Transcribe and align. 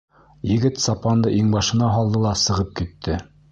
Егет 0.51 0.81
сапанды 0.85 1.35
иңбашына 1.43 1.91
һалды 1.99 2.25
ла 2.25 2.35
сығып 2.47 2.75
китте. 2.83 3.23